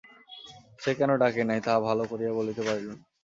[0.79, 3.03] সে কেন ডাকে নাই, তাহা ভাল করিয়া বলিতে পারিল না।